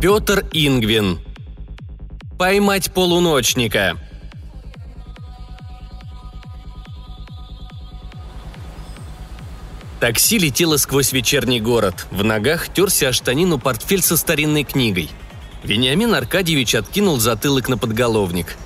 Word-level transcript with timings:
Петр 0.00 0.46
Ингвин. 0.54 1.18
Поймать 2.38 2.90
полуночника. 2.90 3.98
Такси 10.00 10.38
летело 10.38 10.78
сквозь 10.78 11.12
вечерний 11.12 11.60
город. 11.60 12.06
В 12.10 12.24
ногах 12.24 12.72
терся 12.72 13.08
о 13.08 13.12
штанину 13.12 13.58
портфель 13.58 14.00
со 14.00 14.16
старинной 14.16 14.64
книгой. 14.64 15.10
Вениамин 15.64 16.14
Аркадьевич 16.14 16.76
откинул 16.76 17.20
затылок 17.20 17.68
на 17.68 17.76
подголовник. 17.76 18.56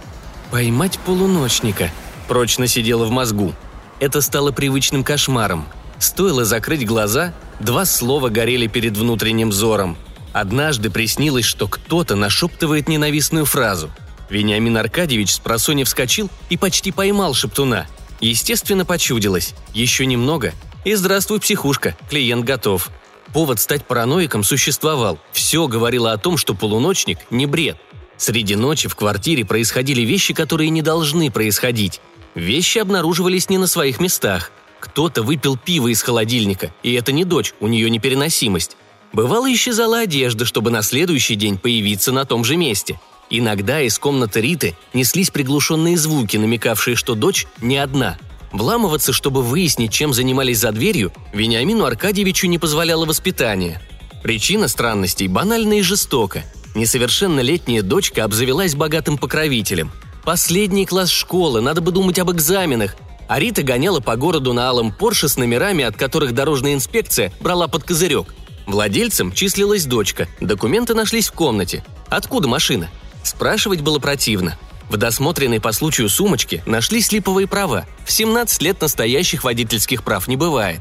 «Поймать 0.52 1.01
полуночника», 1.01 1.91
прочно 2.29 2.69
сидело 2.69 3.07
в 3.07 3.10
мозгу. 3.10 3.52
Это 3.98 4.21
стало 4.21 4.52
привычным 4.52 5.02
кошмаром. 5.02 5.66
Стоило 5.98 6.45
закрыть 6.45 6.87
глаза, 6.87 7.35
два 7.59 7.87
слова 7.87 8.29
горели 8.29 8.69
перед 8.69 8.96
внутренним 8.96 9.51
взором. 9.51 9.96
Однажды 10.34 10.91
приснилось, 10.91 11.45
что 11.45 11.69
кто-то 11.69 12.16
нашептывает 12.16 12.88
ненавистную 12.88 13.45
фразу. 13.45 13.88
Вениамин 14.29 14.77
Аркадьевич 14.77 15.33
с 15.33 15.38
просони 15.38 15.84
вскочил 15.84 16.29
и 16.51 16.57
почти 16.57 16.91
поймал 16.91 17.34
шептуна. 17.34 17.87
Естественно, 18.20 18.84
почудилось. 18.84 19.55
Еще 19.74 20.07
немного, 20.07 20.52
и 20.84 20.95
здравствуй, 20.95 21.38
психушка, 21.38 21.97
клиент 22.10 22.45
готов. 22.45 22.91
Повод 23.33 23.60
стать 23.60 23.87
параноиком 23.87 24.43
существовал. 24.43 25.20
Все 25.30 25.68
говорило 25.68 26.10
о 26.12 26.18
том, 26.18 26.37
что 26.37 26.55
полуночник– 26.55 27.18
не 27.30 27.46
бред. 27.46 27.77
Среди 28.16 28.57
ночи 28.57 28.88
в 28.88 28.96
квартире 28.96 29.45
происходили 29.45 30.01
вещи, 30.01 30.35
которые 30.35 30.71
не 30.71 30.82
должны 30.82 31.30
происходить. 31.30 32.01
Вещи 32.35 32.79
обнаруживались 32.79 33.51
не 33.51 33.59
на 33.59 33.68
своих 33.68 34.01
местах. 34.01 34.51
Кто-то 34.80 35.23
выпил 35.23 35.57
пиво 35.57 35.93
из 35.93 36.02
холодильника, 36.02 36.74
и 36.82 36.93
это 36.95 37.12
не 37.12 37.24
дочь, 37.24 37.55
у 37.60 37.68
нее 37.68 37.88
непереносимость. 37.88 38.77
Бывало, 39.15 39.51
исчезала 39.52 40.01
одежда, 40.01 40.45
чтобы 40.45 40.73
на 40.73 40.82
следующий 40.82 41.37
день 41.37 41.57
появиться 41.57 42.10
на 42.10 42.24
том 42.24 42.45
же 42.45 42.57
месте. 42.57 42.98
Иногда 43.30 43.80
из 43.80 43.96
комнаты 43.96 44.40
Риты 44.40 44.76
неслись 44.93 45.30
приглушенные 45.30 45.96
звуки, 45.96 46.37
намекавшие, 46.37 46.96
что 46.96 47.15
дочь 47.15 47.46
не 47.62 47.76
одна. 47.76 48.18
Вламываться, 48.51 49.12
чтобы 49.12 49.43
выяснить, 49.43 49.93
чем 49.93 50.12
занимались 50.12 50.59
за 50.59 50.73
дверью, 50.73 51.12
Вениамину 51.32 51.84
Аркадьевичу 51.84 52.48
не 52.48 52.59
позволяло 52.59 53.06
воспитание. 53.06 53.80
Причина 54.24 54.66
странностей 54.66 55.28
банальна 55.28 55.74
и 55.74 55.82
жестока. 55.82 56.43
Несовершеннолетняя 56.74 57.82
дочка 57.82 58.24
обзавелась 58.24 58.74
богатым 58.74 59.16
покровителем. 59.16 59.93
Последний 60.24 60.87
класс 60.87 61.10
школы, 61.10 61.60
надо 61.60 61.80
бы 61.80 61.93
думать 61.93 62.18
об 62.18 62.32
экзаменах. 62.32 62.96
А 63.28 63.38
Рита 63.38 63.62
гоняла 63.62 64.00
по 64.00 64.16
городу 64.16 64.53
на 64.53 64.69
алом 64.69 64.93
Порше 64.93 65.28
с 65.28 65.37
номерами, 65.37 65.84
от 65.84 65.97
которых 65.97 66.34
дорожная 66.34 66.75
инспекция 66.75 67.32
брала 67.41 67.69
под 67.69 67.84
козырек. 67.84 68.34
Владельцем 68.66 69.32
числилась 69.32 69.84
дочка, 69.84 70.28
документы 70.41 70.94
нашлись 70.94 71.28
в 71.28 71.32
комнате. 71.32 71.84
Откуда 72.09 72.48
машина? 72.48 72.91
Спрашивать 73.22 73.81
было 73.81 73.98
противно. 73.98 74.59
В 74.88 74.97
досмотренной 74.97 75.60
по 75.60 75.72
случаю 75.72 76.09
сумочке 76.09 76.62
нашлись 76.66 77.12
липовые 77.12 77.47
права. 77.47 77.87
В 78.04 78.12
17 78.12 78.62
лет 78.62 78.81
настоящих 78.81 79.44
водительских 79.44 80.03
прав 80.03 80.28
не 80.28 80.37
бывает. 80.37 80.81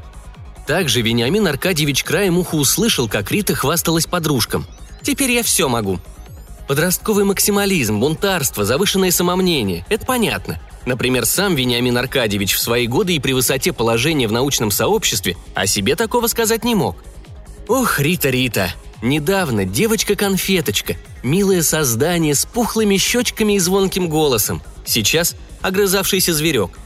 Также 0.66 1.02
Вениамин 1.02 1.46
Аркадьевич 1.46 2.04
краем 2.04 2.38
уха 2.38 2.54
услышал, 2.54 3.08
как 3.08 3.30
Рита 3.30 3.54
хвасталась 3.54 4.06
подружкам. 4.06 4.66
«Теперь 5.02 5.32
я 5.32 5.42
все 5.42 5.68
могу». 5.68 6.00
Подростковый 6.68 7.24
максимализм, 7.24 8.00
бунтарство, 8.00 8.64
завышенное 8.64 9.10
самомнение– 9.10 9.84
это 9.90 10.06
понятно. 10.06 10.58
Например, 10.86 11.26
сам 11.26 11.54
Вениамин 11.54 11.96
Аркадьевич 11.98 12.54
в 12.54 12.60
свои 12.60 12.86
годы 12.86 13.14
и 13.14 13.20
при 13.20 13.32
высоте 13.32 13.74
положения 13.74 14.28
в 14.28 14.32
научном 14.32 14.70
сообществе 14.70 15.36
о 15.54 15.66
себе 15.66 15.96
такого 15.96 16.26
сказать 16.26 16.64
не 16.64 16.74
мог. 16.74 16.96
Ох, 17.66 17.98
Рита, 17.98 18.28
Рита, 18.28 18.74
недавно 19.00 19.64
девочка-конфеточка, 19.64 20.96
милое 21.22 21.62
создание 21.62 22.34
с 22.34 22.44
пухлыми 22.44 22.98
щечками 22.98 23.54
и 23.54 23.58
звонким 23.58 24.08
голосом. 24.08 24.62
Сейчас 24.84 25.34
огрызавшийся 25.62 26.34
зверек. 26.34 26.78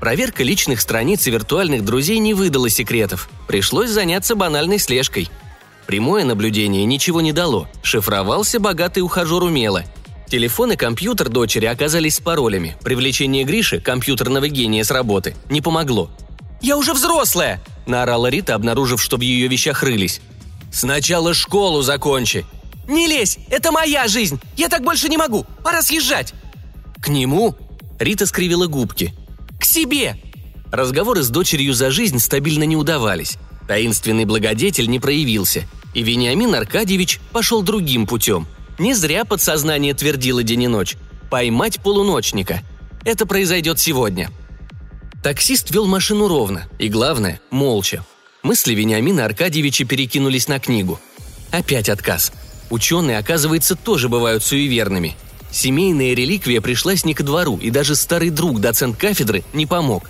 Проверка 0.00 0.42
личных 0.42 0.80
страниц 0.80 1.26
и 1.26 1.30
виртуальных 1.30 1.84
друзей 1.84 2.18
не 2.18 2.32
выдала 2.32 2.70
секретов. 2.70 3.28
Пришлось 3.46 3.90
заняться 3.90 4.34
банальной 4.34 4.78
слежкой. 4.78 5.28
Прямое 5.86 6.24
наблюдение 6.24 6.84
ничего 6.84 7.20
не 7.20 7.32
дало. 7.32 7.68
Шифровался 7.82 8.58
богатый 8.58 9.00
ухажер 9.00 9.42
умело. 9.42 9.84
Телефон 10.28 10.72
и 10.72 10.76
компьютер 10.76 11.28
дочери 11.28 11.66
оказались 11.66 12.16
с 12.16 12.20
паролями. 12.20 12.76
Привлечение 12.82 13.44
Гриши, 13.44 13.80
компьютерного 13.80 14.48
гения 14.48 14.82
с 14.82 14.90
работы, 14.90 15.36
не 15.50 15.60
помогло. 15.60 16.10
«Я 16.62 16.78
уже 16.78 16.94
взрослая!»– 16.94 17.60
наорала 17.86 18.28
Рита, 18.28 18.54
обнаружив, 18.54 19.02
что 19.02 19.16
в 19.16 19.20
ее 19.20 19.48
вещах 19.48 19.82
рылись. 19.82 20.20
«Сначала 20.72 21.34
школу 21.34 21.82
закончи!» 21.82 22.44
«Не 22.88 23.06
лезь! 23.06 23.38
Это 23.50 23.72
моя 23.72 24.06
жизнь! 24.08 24.40
Я 24.56 24.68
так 24.68 24.82
больше 24.82 25.08
не 25.08 25.16
могу! 25.16 25.44
Пора 25.64 25.82
съезжать!» 25.82 26.34
«К 27.00 27.08
нему?»– 27.08 27.56
Рита 27.98 28.26
скривила 28.26 28.66
губки– 28.66 29.14
к 29.58 29.64
себе!» 29.64 30.16
Разговоры 30.70 31.22
с 31.22 31.28
дочерью 31.28 31.74
за 31.74 31.90
жизнь 31.90 32.18
стабильно 32.18 32.64
не 32.64 32.76
удавались. 32.76 33.38
Таинственный 33.68 34.24
благодетель 34.24 34.88
не 34.88 35.00
проявился, 35.00 35.64
и 35.94 36.02
Вениамин 36.02 36.54
Аркадьевич 36.54 37.20
пошел 37.32 37.62
другим 37.62 38.06
путем. 38.06 38.46
Не 38.78 38.94
зря 38.94 39.24
подсознание 39.24 39.94
твердило 39.94 40.42
день 40.42 40.64
и 40.64 40.68
ночь. 40.68 40.96
Поймать 41.30 41.80
полуночника. 41.82 42.62
Это 43.04 43.26
произойдет 43.26 43.78
сегодня. 43.78 44.30
Таксист 45.26 45.72
вел 45.72 45.88
машину 45.88 46.28
ровно, 46.28 46.68
и 46.78 46.88
главное, 46.88 47.40
молча. 47.50 48.06
Мысли 48.44 48.74
Вениамина 48.74 49.24
Аркадьевича 49.24 49.84
перекинулись 49.84 50.46
на 50.46 50.60
книгу. 50.60 51.00
Опять 51.50 51.88
отказ. 51.88 52.30
Ученые, 52.70 53.18
оказывается, 53.18 53.74
тоже 53.74 54.08
бывают 54.08 54.44
суеверными– 54.44 55.16
Семейная 55.50 56.14
реликвия 56.14 56.60
пришлась 56.60 57.04
не 57.04 57.12
ко 57.12 57.24
двору, 57.24 57.56
и 57.56 57.70
даже 57.70 57.96
старый 57.96 58.30
друг, 58.30 58.60
доцент 58.60 58.96
кафедры, 58.96 59.42
не 59.52 59.66
помог. 59.66 60.08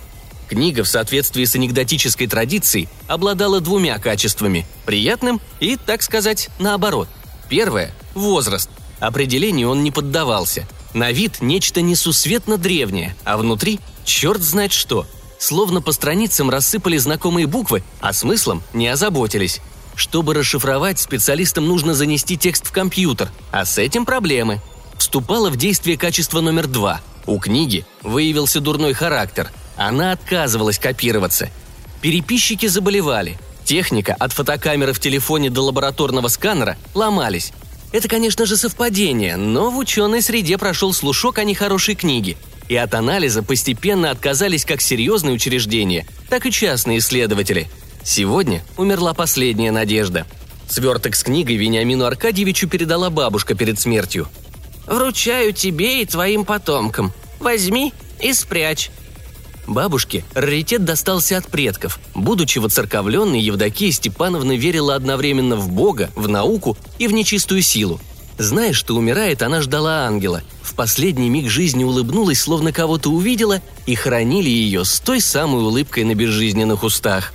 Книга 0.49 0.83
в 0.83 0.87
соответствии 0.87 1.45
с 1.45 1.55
анекдотической 1.55 2.27
традицией 2.27 2.87
обладала 3.07 3.59
двумя 3.59 3.97
качествами– 3.97 4.67
приятным 4.85 5.41
и, 5.59 5.77
так 5.77 6.03
сказать, 6.03 6.49
наоборот. 6.59 7.07
Первое– 7.49 7.91
возраст. 8.13 8.69
Определению 8.99 9.69
он 9.69 9.83
не 9.83 9.89
поддавался. 9.89 10.67
На 10.93 11.11
вид 11.11 11.41
нечто 11.41 11.81
несусветно 11.81 12.57
древнее, 12.57 13.15
а 13.23 13.37
внутри– 13.37 13.79
черт 14.07 14.41
знает 14.41 14.71
что. 14.71 15.05
Словно 15.37 15.81
по 15.81 15.91
страницам 15.91 16.49
рассыпали 16.49 16.97
знакомые 16.97 17.45
буквы, 17.45 17.83
а 17.99 18.13
смыслом 18.13 18.63
не 18.73 18.87
озаботились. 18.87 19.61
Чтобы 19.95 20.33
расшифровать, 20.33 20.99
специалистам 20.99 21.67
нужно 21.67 21.93
занести 21.93 22.37
текст 22.37 22.65
в 22.65 22.71
компьютер, 22.71 23.31
а 23.51 23.65
с 23.65 23.77
этим 23.77 24.05
проблемы– 24.05 24.61
вступало 24.97 25.49
в 25.49 25.57
действие 25.57 25.97
качество 25.97 26.41
номер 26.41 26.67
два. 26.67 27.01
У 27.25 27.39
книги 27.39 27.85
выявился 28.01 28.59
дурной 28.59 28.93
характер. 28.93 29.51
Она 29.75 30.11
отказывалась 30.11 30.79
копироваться. 30.79 31.49
Переписчики 32.01 32.65
заболевали. 32.67 33.37
Техника 33.63 34.15
от 34.17 34.33
фотокамеры 34.33 34.93
в 34.93 34.99
телефоне 34.99 35.49
до 35.49 35.61
лабораторного 35.61 36.29
сканера 36.29 36.77
ломались. 36.93 37.51
Это, 37.91 38.07
конечно 38.07 38.45
же, 38.45 38.57
совпадение, 38.57 39.37
но 39.37 39.69
в 39.69 39.77
ученой 39.77 40.21
среде 40.21 40.57
прошел 40.57 40.93
слушок 40.93 41.37
о 41.37 41.43
нехорошей 41.43 41.95
книге. 41.95 42.37
И 42.69 42.75
от 42.75 42.93
анализа 42.93 43.43
постепенно 43.43 44.11
отказались 44.11 44.65
как 44.65 44.81
серьезные 44.81 45.35
учреждения, 45.35 46.05
так 46.29 46.45
и 46.45 46.51
частные 46.51 46.97
исследователи. 46.99 47.67
Сегодня 48.03 48.63
умерла 48.77 49.13
последняя 49.13 49.71
надежда. 49.71 50.25
Сверток 50.69 51.15
с 51.15 51.23
книгой 51.23 51.55
Вениамину 51.55 52.05
Аркадьевичу 52.05 52.67
передала 52.67 53.09
бабушка 53.09 53.55
перед 53.55 53.79
смертью– 53.79 54.27
Вручаю 54.87 55.51
тебе 55.51 56.01
и 56.01 56.05
твоим 56.05 56.45
потомкам. 56.45 57.11
Возьми 57.39 57.93
и 58.21 58.33
спрячь». 58.33 58.89
Бабушке 59.67 60.23
раритет 60.33 60.85
достался 60.85 61.35
от 61.37 61.47
предков. 61.47 61.99
Будучи 62.15 62.57
воцерковленной, 62.57 63.41
Евдокия 63.41 63.91
Степановна 63.91 64.55
верила 64.55 64.95
одновременно 64.95 65.57
в 65.57 65.69
Бога, 65.69 66.09
в 66.15 66.29
науку 66.29 66.77
и 66.99 67.07
в 67.07 67.11
нечистую 67.11 67.61
силу. 67.61 67.99
Зная, 68.37 68.73
что 68.73 68.95
умирает, 68.95 69.41
она 69.41 69.61
ждала 69.61 70.05
ангела. 70.05 70.43
В 70.61 70.75
последний 70.75 71.29
миг 71.29 71.49
жизни 71.49 71.83
улыбнулась, 71.83 72.39
словно 72.39 72.71
кого-то 72.71 73.09
увидела, 73.09 73.61
и 73.85 73.95
хранили 73.95 74.49
ее 74.49 74.85
с 74.85 74.99
той 74.99 75.21
самой 75.21 75.63
улыбкой 75.63 76.03
на 76.03 76.13
безжизненных 76.13 76.83
устах. 76.83 77.33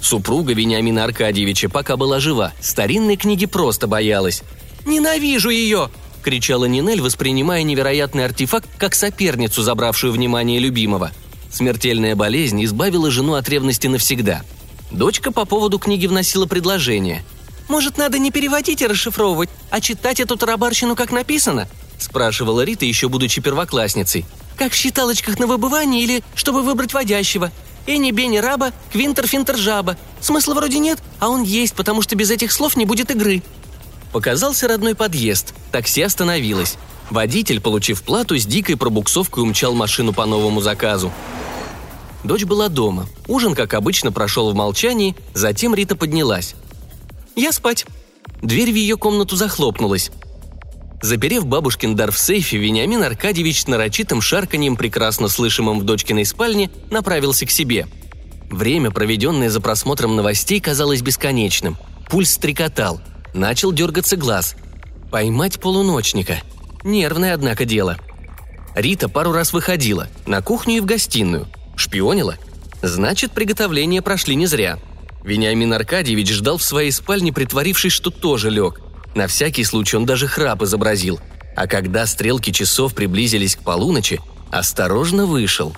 Супруга 0.00 0.52
Вениамина 0.52 1.04
Аркадьевича 1.04 1.68
пока 1.68 1.96
была 1.96 2.20
жива, 2.20 2.52
старинной 2.60 3.16
книги 3.16 3.46
просто 3.46 3.86
боялась. 3.86 4.42
«Ненавижу 4.86 5.50
ее!» 5.50 5.90
кричала 6.24 6.64
Нинель, 6.64 7.02
воспринимая 7.02 7.62
невероятный 7.62 8.24
артефакт 8.24 8.68
как 8.78 8.94
соперницу, 8.94 9.62
забравшую 9.62 10.12
внимание 10.12 10.58
любимого. 10.58 11.12
Смертельная 11.52 12.16
болезнь 12.16 12.64
избавила 12.64 13.10
жену 13.10 13.34
от 13.34 13.48
ревности 13.48 13.86
навсегда. 13.86 14.42
Дочка 14.90 15.30
по 15.30 15.44
поводу 15.44 15.78
книги 15.78 16.06
вносила 16.06 16.46
предложение. 16.46 17.24
«Может, 17.68 17.96
надо 17.98 18.18
не 18.18 18.30
переводить 18.30 18.82
и 18.82 18.86
расшифровывать, 18.86 19.48
а 19.70 19.80
читать 19.80 20.20
эту 20.20 20.36
тарабарщину 20.36 20.96
как 20.96 21.12
написано?»– 21.12 21.68
спрашивала 21.98 22.62
Рита, 22.62 22.84
еще 22.84 23.08
будучи 23.08 23.40
первоклассницей. 23.40 24.26
«Как 24.56 24.72
в 24.72 24.76
считалочках 24.76 25.38
на 25.38 25.46
выбывание 25.46 26.02
или 26.02 26.22
чтобы 26.34 26.62
выбрать 26.62 26.92
водящего? 26.92 27.50
Эни 27.86 28.12
Бени 28.12 28.38
Раба, 28.38 28.72
Квинтер 28.92 29.26
Финтер 29.26 29.56
Жаба. 29.56 29.96
Смысла 30.20 30.54
вроде 30.54 30.78
нет, 30.78 31.00
а 31.20 31.28
он 31.28 31.42
есть, 31.42 31.74
потому 31.74 32.02
что 32.02 32.16
без 32.16 32.30
этих 32.30 32.52
слов 32.52 32.76
не 32.76 32.84
будет 32.84 33.10
игры». 33.10 33.42
Показался 34.12 34.68
родной 34.68 34.94
подъезд, 34.94 35.54
такси 35.72 36.02
остановилось. 36.02 36.76
Водитель, 37.10 37.60
получив 37.60 38.02
плату, 38.02 38.38
с 38.38 38.46
дикой 38.46 38.76
пробуксовкой 38.76 39.42
умчал 39.42 39.74
машину 39.74 40.12
по 40.12 40.24
новому 40.24 40.60
заказу. 40.60 41.12
Дочь 42.22 42.44
была 42.44 42.68
дома. 42.68 43.06
Ужин, 43.28 43.54
как 43.54 43.74
обычно, 43.74 44.10
прошел 44.10 44.50
в 44.50 44.54
молчании, 44.54 45.14
затем 45.34 45.74
Рита 45.74 45.96
поднялась. 45.96 46.54
«Я 47.36 47.52
спать». 47.52 47.86
Дверь 48.42 48.72
в 48.72 48.74
ее 48.74 48.96
комнату 48.96 49.36
захлопнулась. 49.36 50.10
Заперев 51.02 51.46
бабушкин 51.46 51.96
дар 51.96 52.10
в 52.10 52.18
сейфе, 52.18 52.56
Вениамин 52.56 53.02
Аркадьевич 53.02 53.62
с 53.62 53.68
нарочитым 53.68 54.20
шарканьем, 54.20 54.76
прекрасно 54.76 55.28
слышимым 55.28 55.78
в 55.78 55.84
дочкиной 55.84 56.24
спальне, 56.24 56.70
направился 56.90 57.46
к 57.46 57.50
себе. 57.50 57.86
Время, 58.50 58.90
проведенное 58.90 59.50
за 59.50 59.60
просмотром 59.60 60.16
новостей, 60.16 60.60
казалось 60.60 61.02
бесконечным. 61.02 61.76
Пульс 62.08 62.30
стрекотал. 62.32 63.00
Начал 63.34 63.72
дергаться 63.72 64.16
глаз. 64.16 64.56
Поймать 65.10 65.60
полуночника. 65.60 66.38
Нервное, 66.84 67.34
однако, 67.34 67.64
дело. 67.64 67.98
Рита 68.74 69.08
пару 69.08 69.32
раз 69.32 69.52
выходила, 69.52 70.08
на 70.26 70.40
кухню 70.40 70.76
и 70.76 70.80
в 70.80 70.84
гостиную. 70.84 71.46
Шпионила? 71.76 72.36
Значит, 72.82 73.32
приготовления 73.32 74.02
прошли 74.02 74.34
не 74.34 74.46
зря. 74.46 74.78
Вениамин 75.24 75.72
Аркадьевич 75.72 76.30
ждал 76.32 76.58
в 76.58 76.62
своей 76.62 76.92
спальне, 76.92 77.32
притворившись, 77.32 77.92
что 77.92 78.10
тоже 78.10 78.50
лег. 78.50 78.80
На 79.14 79.26
всякий 79.26 79.64
случай 79.64 79.96
он 79.96 80.04
даже 80.04 80.28
храп 80.28 80.62
изобразил. 80.62 81.18
А 81.56 81.66
когда 81.66 82.06
стрелки 82.06 82.50
часов 82.52 82.94
приблизились 82.94 83.56
к 83.56 83.60
полуночи, 83.60 84.20
осторожно 84.50 85.24
вышел. 85.24 85.74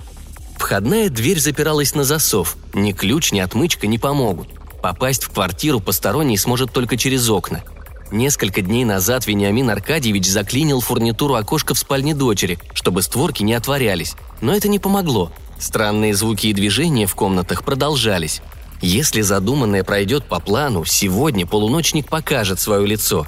Входная 0.57 1.11
дверь 1.11 1.39
запиралась 1.39 1.95
на 1.95 2.03
засов. 2.03 2.57
Ни 2.75 2.93
ключ, 2.93 3.31
ни 3.31 3.39
отмычка 3.39 3.87
не 3.87 3.99
помогут. 3.99 4.49
Попасть 4.83 5.23
в 5.23 5.31
квартиру 5.31 5.81
посторонний 5.81 6.39
сможет 6.39 6.73
только 6.73 6.97
через 6.97 7.29
окна. 7.29 7.63
Несколько 8.11 8.63
дней 8.63 8.85
назад 8.85 9.27
Вениамин 9.27 9.71
Аркадьевич 9.71 10.27
заклинил 10.27 10.81
фурнитуру 10.81 11.35
окошка 11.35 11.75
в 11.75 11.79
спальне 11.79 12.15
дочери, 12.15 12.59
чтобы 12.73 13.03
створки 13.03 13.43
не 13.43 13.55
отворялись. 13.55 14.15
Но 14.41 14.55
это 14.55 14.69
не 14.69 14.79
помогло. 14.79 15.31
Странные 15.59 16.15
звуки 16.15 16.49
и 16.49 16.53
движения 16.53 17.07
в 17.07 17.15
комнатах 17.15 17.65
продолжались. 17.65 18.43
Если 18.81 19.23
задуманное 19.23 19.85
пройдет 19.85 20.25
по 20.25 20.39
плану, 20.39 20.85
сегодня 20.85 21.47
полуночник 21.47 22.09
покажет 22.09 22.61
свое 22.61 22.87
лицо. 22.87 23.27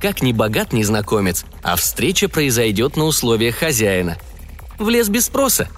Как 0.00 0.22
ни 0.22 0.32
богат 0.32 0.72
незнакомец, 0.72 1.44
а 1.62 1.76
встреча 1.76 2.28
произойдет 2.28 2.96
на 2.96 3.04
условиях 3.04 3.56
хозяина. 3.56 4.18
Влез 4.78 5.08
без 5.08 5.26
спроса. 5.26 5.68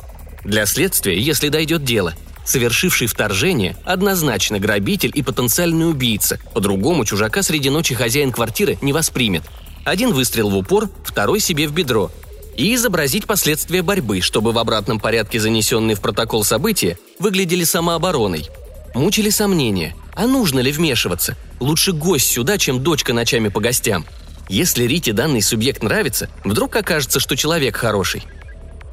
Для 0.45 0.67
следствия, 0.67 1.19
если 1.19 1.49
дойдет 1.49 1.85
дело. 1.85 2.15
Совершивший 2.45 3.07
вторжение– 3.07 3.77
однозначно 3.85 4.59
грабитель 4.59 5.13
и 5.15 5.23
потенциальный 5.23 5.89
убийца. 5.89 6.41
По-другому 6.55 7.05
чужака 7.05 7.43
среди 7.43 7.69
ночи 7.69 7.95
хозяин 7.95 8.33
квартиры 8.33 8.79
не 8.81 8.93
воспримет. 8.93 9.43
Один 9.85 10.13
выстрел 10.13 10.49
в 10.49 10.57
упор, 10.57 10.89
второй 11.05 11.41
себе 11.41 11.69
в 11.69 11.73
бедро– 11.73 12.11
и 12.59 12.75
изобразить 12.75 13.25
последствия 13.25 13.83
борьбы, 13.83 14.21
чтобы 14.21 14.51
в 14.53 14.59
обратном 14.59 14.99
порядке 14.99 15.39
занесенные 15.39 15.95
в 15.95 16.01
протокол 16.01 16.43
события 16.43 16.99
выглядели 17.21 17.63
самообороной. 17.63 18.49
Мучили 18.95 19.31
сомнения, 19.31 19.95
а 20.15 20.27
нужно 20.27 20.61
ли 20.61 20.73
вмешиваться? 20.73 21.37
Лучше 21.61 21.93
гость 21.93 22.31
сюда, 22.31 22.59
чем 22.59 22.83
дочка 22.83 23.13
ночами 23.13 23.49
по 23.49 23.61
гостям. 23.61 24.05
Если 24.49 24.85
Рите 24.85 25.13
данный 25.13 25.43
субъект 25.43 25.83
нравится, 25.83 26.29
вдруг 26.45 26.75
окажется, 26.77 27.21
что 27.21 27.37
человек 27.37 27.77
хороший. 27.77 28.25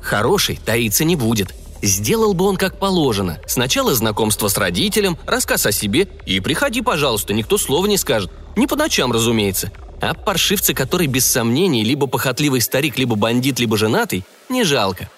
Хороший 0.02 0.60
таиться 0.64 1.06
не 1.06 1.16
будет. 1.16 1.54
Сделал 1.82 2.34
бы 2.34 2.46
он 2.46 2.58
как 2.58 2.80
положено. 2.80 3.40
Сначала 3.48 3.94
знакомство 3.94 4.48
с 4.48 4.58
родителем, 4.58 5.18
рассказ 5.26 5.66
о 5.66 5.72
себе 5.72 6.08
и 6.26 6.40
приходи, 6.40 6.82
пожалуйста, 6.82 7.34
никто 7.34 7.58
слова 7.58 7.86
не 7.86 7.98
скажет. 7.98 8.32
Не 8.56 8.68
по 8.68 8.76
ночам, 8.76 9.12
разумеется. 9.12 9.72
А 10.02 10.14
паршивца, 10.14 10.74
который 10.74 11.08
без 11.08 11.26
сомнений 11.26 11.84
либо 11.84 12.08
похотливый 12.08 12.62
старик, 12.62 12.98
либо 12.98 13.16
бандит, 13.16 13.60
либо 13.60 13.78
женатый, 13.78 14.24
не 14.50 14.64
жалко. 14.64 15.10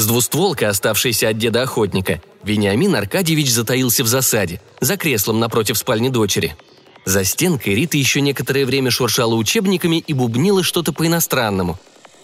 С 0.00 0.06
двустволкой, 0.06 0.68
оставшейся 0.68 1.28
от 1.28 1.36
деда 1.36 1.60
охотника, 1.60 2.22
Вениамин 2.42 2.96
Аркадьевич 2.96 3.52
затаился 3.52 4.02
в 4.02 4.06
засаде, 4.06 4.58
за 4.80 4.96
креслом 4.96 5.40
напротив 5.40 5.76
спальни 5.76 6.08
дочери. 6.08 6.56
За 7.04 7.22
стенкой 7.22 7.74
Рита 7.74 7.98
еще 7.98 8.22
некоторое 8.22 8.64
время 8.64 8.90
шуршала 8.90 9.34
учебниками 9.34 9.96
и 9.96 10.14
бубнила 10.14 10.62
что-то 10.62 10.94
по-иностранному. 10.94 11.78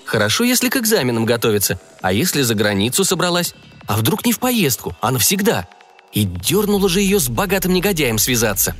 Хорошо, 0.06 0.44
если 0.44 0.70
к 0.70 0.78
экзаменам 0.78 1.26
готовится, 1.26 1.78
а 2.00 2.14
если 2.14 2.40
за 2.40 2.54
границу 2.54 3.04
собралась? 3.04 3.54
А 3.86 3.98
вдруг 3.98 4.24
не 4.24 4.32
в 4.32 4.38
поездку, 4.38 4.96
а 5.02 5.10
навсегда? 5.10 5.68
И 6.14 6.24
дернула 6.24 6.88
же 6.88 7.02
ее 7.02 7.20
с 7.20 7.28
богатым 7.28 7.74
негодяем 7.74 8.16
связаться. 8.16 8.74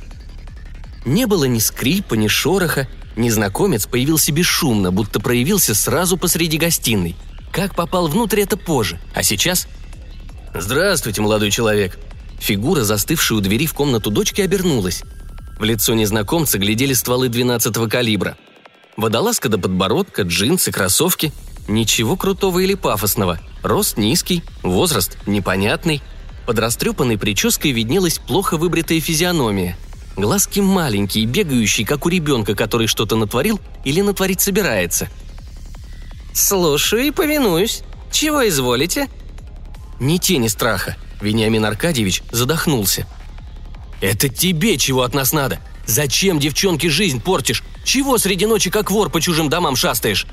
Не 1.05 1.27
было 1.27 1.43
ни 1.43 1.59
скрипа, 1.59 2.15
ни 2.15 2.27
шороха, 2.27 2.87
Незнакомец 3.17 3.87
появился 3.87 4.31
бесшумно, 4.31 4.91
будто 4.91 5.19
проявился 5.19 5.73
сразу 5.73 6.17
посреди 6.17 6.59
гостиной. 6.59 7.15
Как 7.57 7.73
попал 7.73 8.07
внутрь, 8.07 8.41
это 8.41 8.55
позже. 8.55 8.99
А 9.15 9.23
сейчас... 9.23 9.67
«Здравствуйте, 10.53 11.23
молодой 11.23 11.49
человек!» 11.49 11.97
Фигура, 12.39 12.83
застывшая 12.83 13.39
у 13.39 13.41
двери 13.41 13.65
в 13.65 13.73
комнату 13.73 14.11
дочки, 14.11 14.41
обернулась. 14.41 15.01
В 15.57 15.63
лицо 15.63 15.95
незнакомца 15.95 16.59
глядели 16.59 16.93
стволы 16.93 17.29
12-го 17.29 17.89
калибра. 17.89 18.37
Водолазка 18.95 19.49
до 19.49 19.57
подбородка, 19.57 20.21
джинсы, 20.21 20.71
кроссовки. 20.71 21.33
Ничего 21.67 22.15
крутого 22.15 22.59
или 22.59 22.75
пафосного. 22.75 23.39
Рост 23.63 23.97
низкий, 23.97 24.43
возраст 24.61 25.17
непонятный. 25.25 26.03
Под 26.45 26.59
растрепанной 26.59 27.17
прической 27.17 27.71
виднелась 27.71 28.19
плохо 28.19 28.57
выбритая 28.57 28.99
физиономия– 28.99 29.75
Глазки 30.17 30.61
маленькие, 30.61 31.27
бегающие, 31.27 31.85
как 31.85 32.07
у 32.07 32.09
ребенка, 32.09 32.55
который 32.55 32.87
что-то 32.87 33.15
натворил 33.15 33.59
или 33.85 34.01
натворить 34.01 34.41
собирается. 34.41 35.09
«Слушаю 36.37 37.07
и 37.07 37.09
повинуюсь. 37.09 37.81
Чего 38.11 38.47
изволите?» 38.47 39.09
Ни 39.99 40.19
тени 40.19 40.49
страха. 40.49 40.95
Вениамин 41.19 41.65
Аркадьевич 41.65 42.21
задохнулся. 42.31 43.07
«Это 44.01 44.29
тебе 44.29 44.77
чего 44.77 45.01
от 45.01 45.15
нас 45.15 45.33
надо? 45.33 45.59
Зачем 45.87 46.37
девчонке 46.37 46.91
жизнь 46.91 47.21
портишь? 47.21 47.63
Чего 47.83 48.19
среди 48.19 48.45
ночи 48.45 48.69
как 48.69 48.91
вор 48.91 49.09
по 49.09 49.19
чужим 49.19 49.49
домам 49.49 49.75
шастаешь?» 49.75 50.27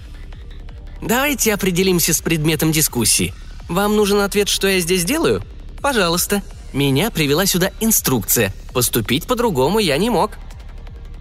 «Давайте 1.01 1.55
определимся 1.55 2.13
с 2.13 2.21
предметом 2.21 2.71
дискуссии. 2.71 3.33
Вам 3.71 3.97
нужен 3.97 4.21
ответ, 4.21 4.51
что 4.51 4.69
я 4.69 4.81
здесь 4.81 5.05
делаю? 5.05 5.43
Пожалуйста. 5.81 6.43
Меня 6.75 7.11
привела 7.11 7.47
сюда 7.47 7.71
инструкция. 7.81 8.53
Поступить 8.75 9.27
по-другому 9.27 9.79
я 9.79 9.97
не 9.97 10.11
мог». 10.11 10.33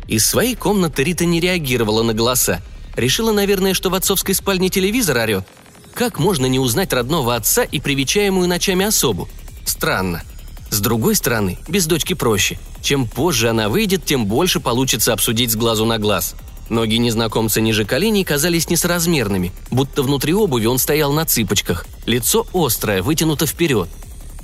Из 0.10 0.27
своей 0.27 0.55
комнаты 0.57 1.05
Рита 1.05 1.24
не 1.24 1.39
реагировала 1.39 2.03
на 2.03 2.13
голоса. 2.13 2.62
Решила, 2.95 3.31
наверное, 3.31 3.73
что 3.73 3.89
в 3.89 3.95
отцовской 3.95 4.35
спальне 4.35 4.69
телевизор 4.69 5.17
орет. 5.17 5.47
Как 5.93 6.19
можно 6.19 6.45
не 6.45 6.59
узнать 6.59 6.93
родного 6.93 7.35
отца 7.35 7.63
и 7.63 7.79
привечаемую 7.79 8.47
ночами 8.47 8.85
особу? 8.85 9.29
Странно. 9.65 10.23
С 10.69 10.79
другой 10.79 11.15
стороны, 11.15 11.59
без 11.67 11.85
дочки 11.85 12.13
проще. 12.13 12.57
Чем 12.81 13.07
позже 13.07 13.50
она 13.50 13.69
выйдет, 13.69 14.05
тем 14.05 14.25
больше 14.25 14.59
получится 14.59 15.13
обсудить 15.13 15.51
с 15.51 15.55
глазу 15.55 15.85
на 15.85 16.00
глаз. 16.00 16.35
Ноги 16.69 16.95
незнакомца 16.95 17.62
ниже 17.62 17.85
коленей 17.85 18.23
казались 18.23 18.69
несоразмерными, 18.69 19.51
будто 19.69 20.01
внутри 20.01 20.33
обуви 20.33 20.65
он 20.65 20.79
стоял 20.79 21.13
на 21.13 21.25
цыпочках. 21.25 21.85
Лицо 22.05 22.47
острое, 22.53 23.03
вытянуто 23.03 23.45
вперед. 23.45 23.89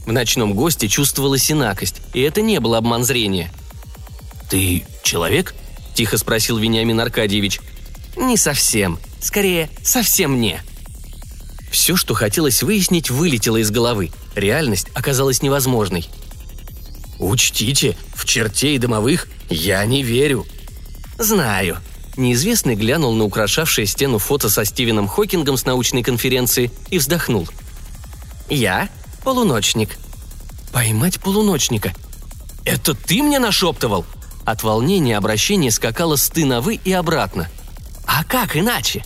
В 0.06 0.12
ночном 0.12 0.53
госте 0.53 0.88
чувствовалась 0.88 1.51
инакость, 1.51 2.01
и 2.13 2.22
это 2.22 2.41
не 2.41 2.60
был 2.60 2.75
обман 2.75 3.03
зрения. 3.03 3.51
«Ты 4.50 4.86
человек?»– 5.03 5.56
тихо 5.96 6.18
спросил 6.18 6.58
Вениамин 6.58 7.00
Аркадьевич. 7.00 7.60
«Не 8.20 8.38
совсем. 8.38 9.00
Скорее, 9.22 9.70
совсем 9.84 10.40
не». 10.40 10.62
Все, 11.72 11.96
что 11.96 12.14
хотелось 12.14 12.64
выяснить, 12.64 13.10
вылетело 13.10 13.58
из 13.58 13.72
головы. 13.72 14.12
Реальность 14.36 14.88
оказалась 14.94 15.42
невозможной. 15.42 16.10
«Учтите, 17.18 17.98
в 18.14 18.26
чертей 18.26 18.78
домовых 18.78 19.28
я 19.50 19.84
не 19.86 20.04
верю». 20.04 20.46
«Знаю», 21.18 21.78
Неизвестный 22.20 22.76
глянул 22.76 23.14
на 23.14 23.24
украшавшее 23.24 23.88
стену 23.88 24.18
фото 24.18 24.50
со 24.50 24.66
Стивеном 24.66 25.08
Хокингом 25.08 25.56
с 25.56 25.66
научной 25.66 26.04
конференции 26.04 26.70
и 26.90 26.98
вздохнул. 27.00 27.48
«Я 28.50 28.90
полуночник». 29.24 29.98
«Поймать 30.74 31.22
полуночника? 31.22 31.94
Это 32.66 32.94
ты 32.94 33.24
мне 33.24 33.40
нашептывал?» 33.40 34.06
От 34.44 34.64
волнения 34.64 35.18
обращение 35.18 35.72
скакало 35.72 36.18
с 36.18 36.28
«ты» 36.30 36.44
на 36.44 36.60
«вы» 36.60 36.76
и 36.84 36.92
обратно. 36.92 37.48
«А 38.12 38.24
как 38.24 38.58
иначе?» 38.58 39.06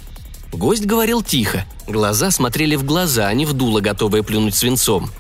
Гость 0.54 0.86
говорил 0.86 1.22
тихо. 1.22 1.66
Глаза 1.88 2.32
смотрели 2.32 2.76
в 2.76 2.86
глаза, 2.86 3.28
а 3.28 3.34
не 3.34 3.46
в 3.46 3.52
дуло, 3.52 3.82
готовые 3.82 4.24
плюнуть 4.24 4.56
свинцом. 4.56 5.12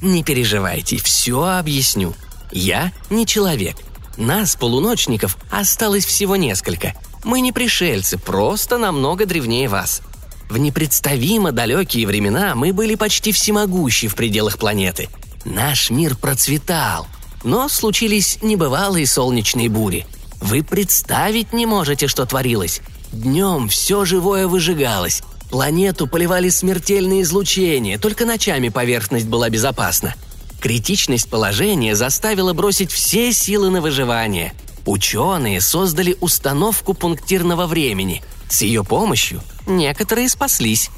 «Не 0.00 0.24
переживайте, 0.24 0.96
все 0.96 1.44
объясню. 1.44 2.14
Я 2.50 2.90
не 3.10 3.26
человек. 3.26 3.76
Нас, 4.16 4.56
полуночников, 4.56 5.36
осталось 5.50 6.06
всего 6.06 6.36
несколько. 6.36 6.94
Мы 7.22 7.42
не 7.42 7.52
пришельцы, 7.52 8.16
просто 8.16 8.78
намного 8.78 9.26
древнее 9.26 9.68
вас. 9.68 10.00
В 10.48 10.56
непредставимо 10.56 11.52
далекие 11.52 12.06
времена 12.06 12.54
мы 12.54 12.72
были 12.72 12.94
почти 12.94 13.32
всемогущи 13.32 14.08
в 14.08 14.14
пределах 14.14 14.58
планеты. 14.58 15.10
Наш 15.44 15.90
мир 15.90 16.16
процветал. 16.16 17.06
Но 17.42 17.68
случились 17.68 18.38
небывалые 18.40 19.06
солнечные 19.06 19.68
бури. 19.68 20.06
Вы 20.44 20.62
представить 20.62 21.54
не 21.54 21.64
можете, 21.64 22.06
что 22.06 22.26
творилось. 22.26 22.82
Днем 23.12 23.70
все 23.70 24.04
живое 24.04 24.46
выжигалось. 24.46 25.22
Планету 25.48 26.06
поливали 26.06 26.50
смертельные 26.50 27.22
излучения, 27.22 27.98
только 27.98 28.26
ночами 28.26 28.68
поверхность 28.68 29.26
была 29.26 29.48
безопасна. 29.48 30.14
Критичность 30.60 31.30
положения 31.30 31.96
заставила 31.96 32.52
бросить 32.52 32.92
все 32.92 33.32
силы 33.32 33.70
на 33.70 33.80
выживание. 33.80 34.52
Ученые 34.84 35.62
создали 35.62 36.14
установку 36.20 36.92
пунктирного 36.92 37.66
времени. 37.66 38.22
С 38.50 38.60
ее 38.60 38.84
помощью 38.84 39.40
некоторые 39.66 40.28
спаслись. 40.28 40.90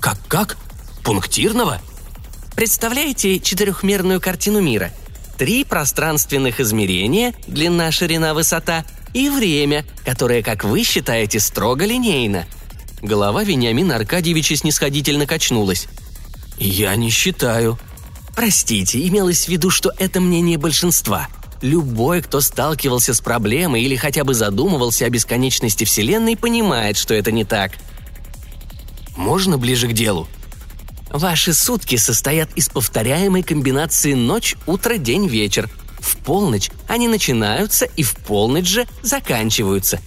Как-как? 0.00 0.56
Пунктирного? 1.04 1.82
Представляете 2.56 3.40
четырехмерную 3.40 4.22
картину 4.22 4.62
мира? 4.62 4.90
Три 5.38 5.64
пространственных 5.64 6.60
измерения– 6.60 7.34
длина, 7.46 7.90
ширина, 7.90 8.34
высота– 8.34 8.84
и 9.14 9.30
время, 9.30 9.86
которое, 10.04 10.42
как 10.42 10.64
вы 10.64 10.82
считаете, 10.82 11.40
строго 11.40 11.86
линейно. 11.86 12.46
Голова 13.00 13.44
Вениамина 13.44 13.96
Аркадьевича 13.96 14.56
снисходительно 14.56 15.26
качнулась. 15.26 15.86
«Я 16.58 16.94
не 16.96 17.10
считаю». 17.10 17.78
«Простите, 18.34 19.06
имелось 19.06 19.44
в 19.44 19.48
виду, 19.48 19.70
что 19.70 19.92
это 19.96 20.20
мнение 20.20 20.58
большинства. 20.58 21.28
Любой, 21.62 22.20
кто 22.20 22.40
сталкивался 22.40 23.14
с 23.14 23.20
проблемой 23.20 23.82
или 23.82 23.94
хотя 23.94 24.24
бы 24.24 24.34
задумывался 24.34 25.06
о 25.06 25.10
бесконечности 25.10 25.84
Вселенной, 25.84 26.36
понимает, 26.36 26.96
что 26.96 27.14
это 27.14 27.30
не 27.30 27.44
так». 27.44 27.72
«Можно 29.16 29.56
ближе 29.56 29.86
к 29.86 29.92
делу?» 29.92 30.26
Ваши 31.14 31.52
сутки 31.52 31.94
состоят 31.94 32.50
из 32.56 32.68
повторяемой 32.68 33.44
комбинации 33.44 34.14
ночь, 34.14 34.56
утро, 34.66 34.96
день, 34.96 35.28
вечер. 35.28 35.70
В 36.00 36.16
полночь 36.16 36.72
они 36.88 37.06
начинаются 37.06 37.84
и 37.84 38.02
в 38.02 38.16
полночь 38.16 38.66
же 38.66 38.84
заканчиваются. 39.00 40.00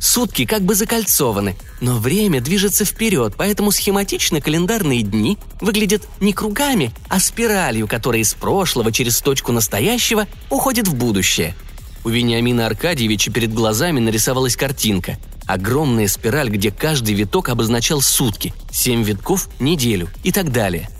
Сутки 0.00 0.46
как 0.46 0.62
бы 0.62 0.74
закольцованы, 0.74 1.56
но 1.80 1.98
время 1.98 2.40
движется 2.40 2.84
вперед, 2.84 3.34
поэтому 3.36 3.70
схематично 3.70 4.40
календарные 4.40 5.02
дни 5.02 5.38
выглядят 5.60 6.02
не 6.18 6.32
кругами, 6.32 6.92
а 7.08 7.20
спиралью, 7.20 7.86
которая 7.86 8.22
из 8.22 8.34
прошлого 8.34 8.90
через 8.90 9.20
точку 9.20 9.52
настоящего 9.52 10.26
уходит 10.50 10.88
в 10.88 10.94
будущее. 10.96 11.54
У 12.04 12.08
Вениамина 12.08 12.66
Аркадьевича 12.66 13.30
перед 13.30 13.52
глазами 13.52 14.00
нарисовалась 14.00 14.56
картинка. 14.56 15.18
Огромная 15.46 16.08
спираль, 16.08 16.50
где 16.50 16.70
каждый 16.70 17.14
виток 17.14 17.48
обозначал 17.48 18.00
сутки, 18.00 18.52
семь 18.70 19.02
витков– 19.02 19.48
неделю 19.60 20.08
и 20.22 20.32
так 20.32 20.52
далее– 20.52 20.88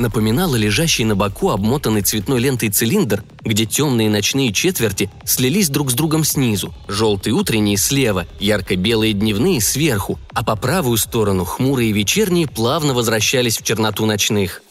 напоминала 0.00 0.56
лежащий 0.56 1.04
на 1.04 1.14
боку 1.14 1.50
обмотанный 1.50 2.02
цветной 2.02 2.40
лентой 2.40 2.70
цилиндр, 2.70 3.22
где 3.42 3.66
темные 3.66 4.10
ночные 4.10 4.52
четверти 4.52 5.10
слились 5.24 5.68
друг 5.68 5.90
с 5.90 5.94
другом 5.94 6.24
снизу, 6.24 6.74
желтые 6.88 7.34
утренние 7.34 7.76
слева, 7.76 8.26
ярко-белые 8.40 9.12
дневные 9.12 9.60
сверху, 9.60 10.18
а 10.32 10.42
по 10.42 10.56
правую 10.56 10.96
сторону 10.96 11.44
хмурые 11.44 11.92
вечерние 11.92 12.48
плавно 12.48 12.94
возвращались 12.94 13.58
в 13.58 13.62
черноту 13.62 14.06
ночных. 14.06 14.62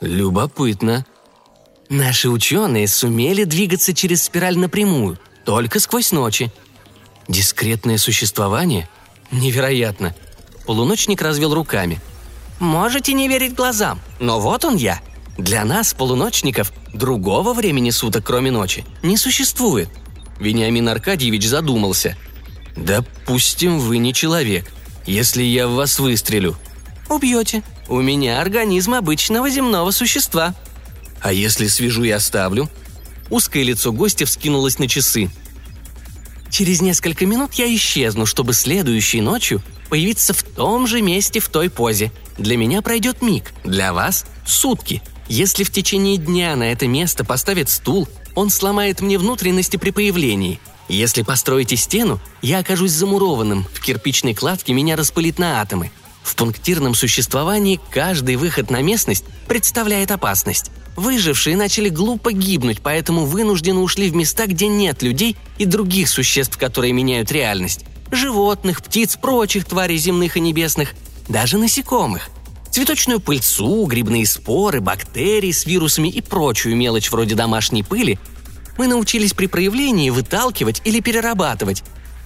Любопытно. 0.00 1.06
Наши 1.88 2.28
ученые 2.28 2.88
сумели 2.88 3.44
двигаться 3.44 3.94
через 3.94 4.24
спираль 4.24 4.58
напрямую, 4.58 5.18
только 5.44 5.80
сквозь 5.80 6.12
ночи. 6.12 6.52
Дискретное 7.28 7.98
существование? 7.98 8.88
Невероятно. 9.30 10.14
Полуночник 10.66 11.22
развел 11.22 11.54
руками– 11.54 12.00
Можете 12.58 13.12
не 13.12 13.28
верить 13.28 13.54
глазам, 13.54 14.00
но 14.18 14.40
вот 14.40 14.64
он 14.64 14.76
я. 14.76 15.00
Для 15.36 15.64
нас, 15.64 15.92
полуночников, 15.92 16.72
другого 16.94 17.52
времени 17.52 17.90
суток, 17.90 18.24
кроме 18.24 18.50
ночи, 18.50 18.84
не 19.02 19.18
существует. 19.18 19.90
Вениамин 20.40 20.88
Аркадьевич 20.88 21.46
задумался. 21.46 22.16
«Допустим, 22.76 23.78
вы 23.78 23.98
не 23.98 24.14
человек. 24.14 24.70
Если 25.06 25.42
я 25.42 25.68
в 25.68 25.72
вас 25.72 25.98
выстрелю...» 25.98 26.56
«Убьете. 27.08 27.62
У 27.88 28.00
меня 28.00 28.40
организм 28.40 28.94
обычного 28.94 29.50
земного 29.50 29.90
существа». 29.90 30.54
«А 31.20 31.32
если 31.32 31.66
свяжу 31.66 32.04
и 32.04 32.10
оставлю?» 32.10 32.70
Узкое 33.30 33.62
лицо 33.64 33.92
гостя 33.92 34.26
вскинулось 34.26 34.78
на 34.78 34.88
часы. 34.88 35.30
«Через 36.50 36.80
несколько 36.80 37.26
минут 37.26 37.54
я 37.54 37.72
исчезну, 37.74 38.26
чтобы 38.26 38.52
следующей 38.52 39.20
ночью 39.20 39.62
появиться 39.88 40.34
в 40.34 40.42
том 40.42 40.86
же 40.86 41.02
месте 41.02 41.40
в 41.40 41.48
той 41.48 41.70
позе. 41.70 42.12
Для 42.38 42.56
меня 42.56 42.82
пройдет 42.82 43.22
миг, 43.22 43.52
для 43.64 43.92
вас– 43.92 44.26
сутки. 44.46 45.02
Если 45.28 45.64
в 45.64 45.72
течение 45.72 46.18
дня 46.18 46.54
на 46.54 46.70
это 46.70 46.86
место 46.86 47.24
поставят 47.24 47.68
стул, 47.68 48.08
он 48.34 48.50
сломает 48.50 49.00
мне 49.00 49.18
внутренности 49.18 49.76
при 49.76 49.90
появлении. 49.90 50.60
Если 50.88 51.22
построите 51.22 51.76
стену, 51.76 52.20
я 52.42 52.60
окажусь 52.60 52.92
замурованным, 52.92 53.64
в 53.74 53.80
кирпичной 53.80 54.34
кладке 54.34 54.72
меня 54.72 54.94
распылит 54.94 55.38
на 55.38 55.60
атомы. 55.60 55.90
В 56.26 56.34
пунктирном 56.34 56.94
существовании 56.94 57.80
каждый 57.90 58.36
выход 58.36 58.70
на 58.70 58.82
местность 58.82 59.24
представляет 59.46 60.10
опасность. 60.10 60.70
Выжившие 60.96 61.56
начали 61.56 61.88
глупо 61.88 62.32
гибнуть, 62.32 62.82
поэтому 62.82 63.24
вынуждены 63.24 63.78
ушли 63.78 64.10
в 64.10 64.16
места, 64.16 64.46
где 64.46 64.66
нет 64.66 65.02
людей 65.02 65.36
и 65.56 65.64
других 65.64 66.08
существ, 66.08 66.58
которые 66.58 66.92
меняют 66.92 67.32
реальность 67.32 67.84
животных, 68.10 68.82
птиц, 68.82 69.16
прочих 69.16 69.64
тварей 69.64 69.98
земных 69.98 70.36
и 70.36 70.40
небесных, 70.40 70.94
даже 71.28 71.58
насекомых. 71.58 72.28
Цветочную 72.70 73.20
пыльцу, 73.20 73.86
грибные 73.86 74.26
споры, 74.26 74.80
бактерии 74.80 75.52
с 75.52 75.64
вирусами 75.64 76.08
и 76.08 76.20
прочую 76.20 76.76
мелочь 76.76 77.10
вроде 77.10 77.34
домашней 77.34 77.82
пыли 77.82 78.18
мы 78.76 78.88
научились 78.88 79.32
при 79.32 79.46
проявлении 79.46 80.10
выталкивать 80.10 80.82
или 80.84 81.00
перерабатывать. 81.00 81.82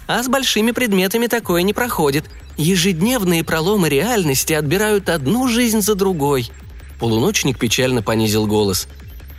А 0.09 0.23
с 0.23 0.27
большими 0.27 0.73
предметами 0.73 1.29
такое 1.29 1.63
не 1.63 1.73
проходит. 1.73 2.25
Ежедневные 2.57 3.45
проломы 3.45 3.89
реальности 3.89 4.53
отбирают 4.53 5.09
одну 5.09 5.49
жизнь 5.49 5.81
за 5.81 5.95
другой. 5.95 6.51
Полуночник 6.99 7.59
печально 7.59 8.03
понизил 8.03 8.47
голос. 8.47 8.87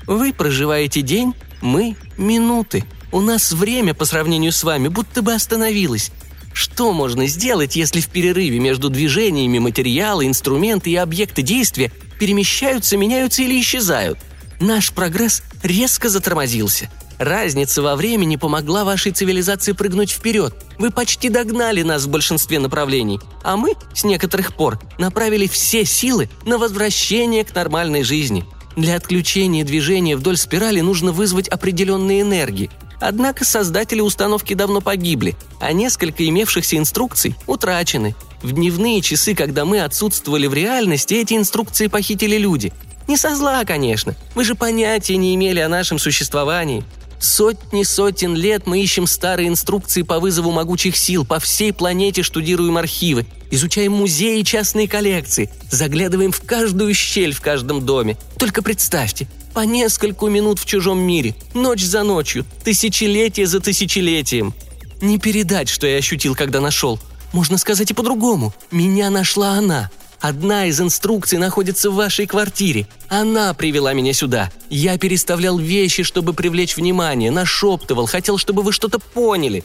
«Вы 0.07 0.33
проживаете 0.33 1.01
день, 1.01 1.35
мы– 1.61 1.95
минуты. 2.17 2.83
У 3.11 3.21
нас 3.21 3.51
время 3.51 3.93
по 3.93 4.05
сравнению 4.05 4.51
с 4.51 4.63
вами 4.63 4.87
будто 4.87 5.21
бы 5.21 5.33
остановилось. 5.33 6.11
Что 6.53 6.91
можно 6.91 7.27
сделать, 7.27 7.75
если 7.75 8.01
в 8.01 8.07
перерыве 8.07 8.59
между 8.59 8.89
движениями 8.89 9.59
материалы, 9.59 10.25
инструменты 10.25 10.89
и 10.89 10.95
объекты 10.95 11.41
действия 11.41 11.91
перемещаются, 12.19 12.97
меняются 12.97 13.43
или 13.43 13.59
исчезают? 13.59 14.17
Наш 14.59 14.91
прогресс 14.91 15.43
резко 15.63 16.09
затормозился. 16.09 16.89
Разница 17.21 17.83
во 17.83 17.95
времени 17.95 18.35
помогла 18.35 18.83
вашей 18.83 19.11
цивилизации 19.11 19.73
прыгнуть 19.73 20.09
вперед. 20.09 20.55
Вы 20.79 20.89
почти 20.89 21.29
догнали 21.29 21.83
нас 21.83 22.05
в 22.05 22.09
большинстве 22.09 22.57
направлений, 22.57 23.19
а 23.43 23.57
мы, 23.57 23.75
с 23.93 24.03
некоторых 24.03 24.55
пор, 24.55 24.79
направили 24.97 25.45
все 25.45 25.85
силы 25.85 26.31
на 26.47 26.57
возвращение 26.57 27.45
к 27.45 27.53
нормальной 27.53 28.01
жизни. 28.01 28.43
Для 28.75 28.95
отключения 28.95 29.63
движения 29.63 30.15
вдоль 30.15 30.35
спирали 30.35 30.81
нужно 30.81 31.11
вызвать 31.11 31.47
определенные 31.47 32.21
энергии– 32.21 32.71
Однако 33.03 33.45
создатели 33.45 33.99
установки 33.99 34.53
давно 34.53 34.79
погибли, 34.79 35.35
а 35.59 35.73
несколько 35.73 36.27
имевшихся 36.29 36.77
инструкций 36.77 37.35
утрачены. 37.47 38.15
В 38.43 38.51
дневные 38.51 39.01
часы, 39.01 39.33
когда 39.33 39.65
мы 39.65 39.81
отсутствовали 39.81 40.45
в 40.45 40.53
реальности, 40.53 41.15
эти 41.15 41.33
инструкции 41.33 41.87
похитили 41.87 42.37
люди. 42.37 42.71
Не 43.07 43.17
со 43.17 43.35
зла, 43.35 43.65
конечно. 43.65 44.15
Мы 44.35 44.43
же 44.43 44.53
понятия 44.53 45.17
не 45.17 45.33
имели 45.33 45.59
о 45.59 45.67
нашем 45.67 45.97
существовании. 45.97 46.85
Сотни 47.21 47.83
сотен 47.83 48.35
лет 48.35 48.65
мы 48.65 48.81
ищем 48.81 49.05
старые 49.05 49.47
инструкции 49.47 50.01
по 50.01 50.19
вызову 50.19 50.51
могучих 50.51 50.97
сил, 50.97 51.23
по 51.23 51.39
всей 51.39 51.71
планете 51.71 52.23
штудируем 52.23 52.77
архивы, 52.77 53.27
изучаем 53.51 53.91
музеи 53.91 54.39
и 54.39 54.43
частные 54.43 54.87
коллекции, 54.87 55.51
заглядываем 55.69 56.31
в 56.31 56.41
каждую 56.41 56.95
щель 56.95 57.31
в 57.31 57.39
каждом 57.39 57.85
доме. 57.85 58.17
Только 58.39 58.63
представьте, 58.63 59.27
по 59.53 59.59
нескольку 59.59 60.29
минут 60.29 60.57
в 60.57 60.65
чужом 60.65 60.99
мире, 60.99 61.35
ночь 61.53 61.83
за 61.83 62.01
ночью, 62.01 62.43
тысячелетие 62.63 63.45
за 63.45 63.59
тысячелетием. 63.59 64.55
Не 64.99 65.19
передать, 65.19 65.69
что 65.69 65.85
я 65.85 65.97
ощутил, 65.97 66.33
когда 66.35 66.59
нашел. 66.59 66.99
Можно 67.33 67.59
сказать 67.59 67.91
и 67.91 67.93
по-другому. 67.93 68.51
Меня 68.71 69.11
нашла 69.11 69.51
она. 69.51 69.91
Одна 70.21 70.67
из 70.67 70.79
инструкций 70.79 71.39
находится 71.39 71.89
в 71.89 71.95
вашей 71.95 72.27
квартире. 72.27 72.87
Она 73.09 73.55
привела 73.55 73.91
меня 73.93 74.13
сюда. 74.13 74.51
Я 74.69 74.99
переставлял 74.99 75.57
вещи, 75.57 76.03
чтобы 76.03 76.33
привлечь 76.33 76.77
внимание, 76.77 77.31
нашептывал, 77.31 78.05
хотел, 78.05 78.37
чтобы 78.37 78.61
вы 78.61 78.71
что-то 78.71 78.99
поняли». 78.99 79.63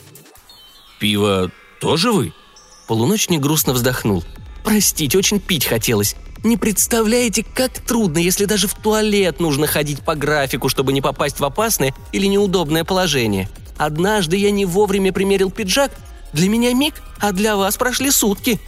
«Пиво 0.98 1.50
тоже 1.78 2.10
вы?» 2.10 2.32
Полуночник 2.88 3.40
грустно 3.40 3.74
вздохнул. 3.74 4.24
«Простите, 4.64 5.18
очень 5.18 5.40
пить 5.40 5.66
хотелось. 5.66 6.16
Не 6.42 6.56
представляете, 6.56 7.44
как 7.44 7.78
трудно, 7.80 8.18
если 8.18 8.46
даже 8.46 8.66
в 8.66 8.74
туалет 8.74 9.40
нужно 9.40 9.66
ходить 9.66 10.00
по 10.00 10.14
графику, 10.14 10.70
чтобы 10.70 10.94
не 10.94 11.02
попасть 11.02 11.38
в 11.38 11.44
опасное 11.44 11.94
или 12.12 12.26
неудобное 12.26 12.84
положение. 12.84 13.50
Однажды 13.76 14.36
я 14.38 14.50
не 14.50 14.64
вовремя 14.64 15.12
примерил 15.12 15.50
пиджак. 15.50 15.92
Для 16.32 16.48
меня 16.48 16.72
миг, 16.72 16.94
а 17.20 17.32
для 17.32 17.56
вас 17.56 17.76
прошли 17.76 18.10
сутки». 18.10 18.58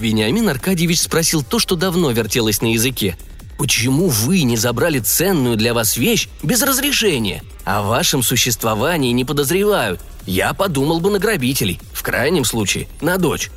Вениамин 0.00 0.48
Аркадьевич 0.48 1.02
спросил 1.02 1.42
то, 1.42 1.58
что 1.58 1.76
давно 1.76 2.10
вертелось 2.10 2.60
на 2.62 2.72
языке. 2.72 3.16
Почему 3.58 4.08
вы 4.08 4.42
не 4.42 4.56
забрали 4.56 5.00
ценную 5.00 5.56
для 5.56 5.74
вас 5.74 5.98
вещь 5.98 6.28
без 6.42 6.62
разрешения? 6.62 7.42
О 7.64 7.82
вашем 7.82 8.22
существовании 8.22 9.12
не 9.12 9.26
подозревают. 9.26 10.00
Я 10.24 10.54
подумал 10.54 11.00
бы 11.00 11.10
на 11.10 11.18
грабителей, 11.18 11.78
в 11.92 12.02
крайнем 12.02 12.44
случае, 12.46 12.88
на 13.02 13.18
дочь. 13.18 13.50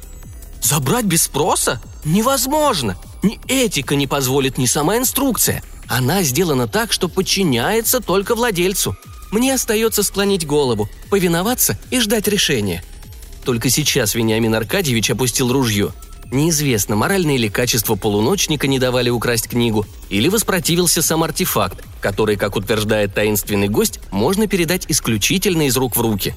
Забрать 0.62 1.06
без 1.06 1.24
спроса? 1.24 1.82
Невозможно. 2.04 2.98
Ни 3.22 3.40
этика 3.48 3.96
не 3.96 4.06
позволит, 4.06 4.58
ни 4.58 4.66
сама 4.66 4.98
инструкция. 4.98 5.64
Она 5.88 6.24
сделана 6.24 6.68
так, 6.68 6.92
что 6.92 7.08
подчиняется 7.08 8.02
только 8.02 8.36
владельцу. 8.36 8.98
Мне 9.32 9.54
остается 9.54 10.04
склонить 10.04 10.46
голову, 10.46 10.90
повиноваться 11.10 11.80
и 11.92 12.00
ждать 12.00 12.28
решения. 12.28 12.84
Только 13.46 13.70
сейчас 13.70 14.16
Вениамин 14.16 14.54
Аркадьевич 14.54 15.12
опустил 15.12 15.52
ружье. 15.52 15.94
Неизвестно, 16.34 16.96
моральные 16.96 17.38
ли 17.38 17.48
качества 17.48 17.94
полуночника 17.94 18.66
не 18.66 18.80
давали 18.80 19.12
украсть 19.12 19.48
книгу, 19.48 19.86
или 20.10 20.30
воспротивился 20.30 21.04
сам 21.04 21.22
артефакт, 21.22 21.86
который, 22.02 22.38
как 22.38 22.56
утверждает 22.56 23.14
таинственный 23.14 23.68
гость, 23.68 24.00
можно 24.10 24.48
передать 24.48 24.88
исключительно 24.90 25.68
из 25.68 25.78
рук 25.78 25.96
в 25.96 26.02
руки. 26.02 26.34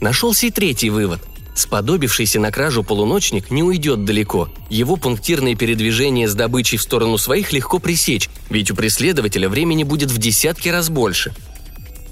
Нашелся 0.00 0.46
и 0.46 0.50
третий 0.50 0.90
вывод. 0.90 1.20
Сподобившийся 1.54 2.40
на 2.40 2.50
кражу 2.50 2.82
полуночник 2.82 3.52
не 3.52 3.62
уйдет 3.62 4.04
далеко. 4.04 4.48
Его 4.68 4.96
пунктирные 4.96 5.54
передвижения 5.54 6.26
с 6.28 6.34
добычей 6.34 6.76
в 6.76 6.82
сторону 6.82 7.16
своих 7.16 7.52
легко 7.52 7.78
пресечь, 7.78 8.28
ведь 8.50 8.72
у 8.72 8.74
преследователя 8.74 9.48
времени 9.48 9.84
будет 9.84 10.10
в 10.10 10.18
десятки 10.18 10.70
раз 10.70 10.90
больше. 10.90 11.32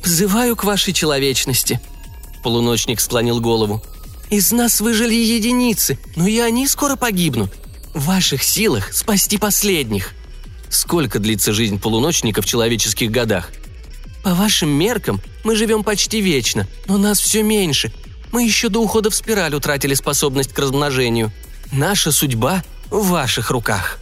«Взываю 0.05 0.55
к 0.55 0.63
вашей 0.63 0.93
человечности»,— 0.93 1.81
полуночник 2.45 3.01
склонил 3.01 3.41
голову. 3.41 3.83
Из 4.35 4.51
нас 4.51 4.81
выжили 4.81 5.15
единицы, 5.15 5.97
но 6.17 6.27
и 6.27 6.41
они 6.41 6.67
скоро 6.67 6.97
погибнут. 6.97 7.53
В 7.95 8.07
ваших 8.07 8.43
силах 8.43 8.93
спасти 8.93 9.39
последних. 9.39 10.11
Сколько 10.71 11.21
длится 11.21 11.53
жизнь 11.53 11.79
полуночника 11.79 12.43
в 12.43 12.45
человеческих 12.45 13.13
годах? 13.13 13.53
По 14.25 14.35
вашим 14.35 14.71
меркам 14.71 15.21
мы 15.45 15.55
живем 15.55 15.85
почти 15.85 16.21
вечно, 16.21 16.67
но 16.89 16.99
нас 16.99 17.21
все 17.21 17.45
меньше. 17.45 17.93
Мы 18.33 18.43
еще 18.43 18.69
до 18.71 18.81
ухода 18.81 19.09
в 19.09 19.15
спираль 19.15 19.55
утратили 19.55 19.95
способность 19.95 20.53
к 20.53 20.59
размножению. 20.59 21.31
Наша 21.71 22.11
судьба 22.11 22.65
в 22.91 23.11
ваших 23.11 23.53
руках. 23.53 24.01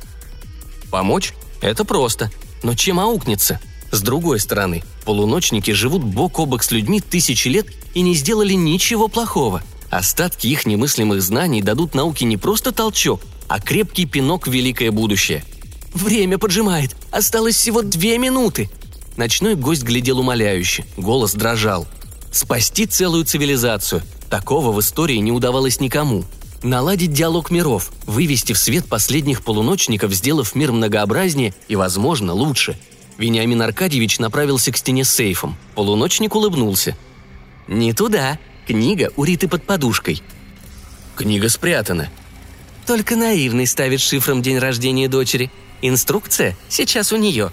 Помочь? 0.91 1.35
Это 1.61 1.85
просто. 1.85 2.31
Но 2.63 2.75
чем 2.75 3.01
аукнется? 3.01 3.61
С 3.91 4.01
другой 4.01 4.41
стороны, 4.41 4.83
полуночники 5.05 5.73
живут 5.73 6.03
бок 6.03 6.39
о 6.39 6.47
бок 6.47 6.63
с 6.63 6.71
людьми 6.71 7.03
тысячи 7.03 7.49
лет 7.49 7.67
и 7.93 8.01
не 8.01 8.15
сделали 8.15 8.55
ничего 8.55 9.09
плохого– 9.09 9.63
Остатки 9.93 10.47
их 10.47 10.65
немыслимых 10.65 11.21
знаний 11.21 11.61
дадут 11.61 11.95
науке 11.95 12.25
не 12.25 12.39
просто 12.39 12.73
толчок, 12.73 13.21
а 13.47 13.61
крепкий 13.61 14.07
пинок 14.07 14.49
в 14.49 14.51
великое 14.51 14.91
будущее. 14.91 15.45
«Время 15.93 16.39
поджимает. 16.39 16.97
Осталось 17.11 17.57
всего 17.57 17.83
две 17.83 18.17
минуты!» 18.17 18.71
Ночной 19.19 19.55
гость 19.55 19.83
глядел 19.83 20.21
умоляюще, 20.21 20.87
голос 20.97 21.35
дрожал. 21.35 21.87
Спасти 22.31 22.87
целую 22.87 23.27
цивилизацию. 23.27 24.01
Такого 24.31 24.73
в 24.73 24.81
истории 24.81 25.19
не 25.19 25.31
удавалось 25.31 25.79
никому. 25.79 26.25
Наладить 26.63 27.13
диалог 27.13 27.51
миров, 27.51 27.93
вывести 28.07 28.55
в 28.55 28.59
свет 28.59 28.87
последних 28.87 29.43
полуночников, 29.43 30.15
сделав 30.15 30.55
мир 30.55 30.73
многообразнее 30.73 31.53
и, 31.69 31.77
возможно, 31.77 32.33
лучше. 32.33 32.79
Вениамин 33.19 33.61
Аркадьевич 33.61 34.21
направился 34.21 34.73
к 34.73 34.79
стене 34.79 35.05
с 35.05 35.11
сейфом. 35.11 35.55
Полуночник 35.75 36.35
улыбнулся. 36.35 36.97
«Не 37.69 37.93
туда», 37.93 38.39
Книга 38.67 39.11
у 39.17 39.25
Риты 39.25 39.49
под 39.49 39.65
подушкой. 39.65 40.23
Книга 41.17 41.49
спрятана. 41.49 42.09
Только 42.87 43.17
наивный 43.17 43.67
ставит 43.67 44.01
шифром 44.01 44.41
день 44.41 44.59
рождения 44.59 45.09
дочери. 45.09 45.51
Инструкция 45.83 46.57
сейчас 46.69 47.13
у 47.13 47.17
нее. 47.17 47.53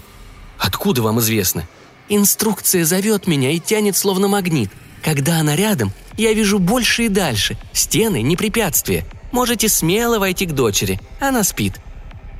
Откуда 0.58 1.02
вам 1.02 1.18
известно? 1.20 1.66
Инструкция 2.08 2.84
зовет 2.84 3.26
меня 3.26 3.50
и 3.50 3.58
тянет 3.58 3.96
словно 3.96 4.28
магнит. 4.28 4.70
Когда 5.02 5.38
она 5.40 5.56
рядом, 5.56 5.92
я 6.16 6.32
вижу 6.32 6.58
больше 6.58 7.04
и 7.04 7.08
дальше. 7.08 7.56
Стены– 7.72 8.22
не 8.22 8.36
препятствие. 8.36 9.04
Можете 9.32 9.68
смело 9.68 10.18
войти 10.18 10.46
к 10.46 10.52
дочери. 10.52 11.00
Она 11.20 11.44
спит. 11.44 11.80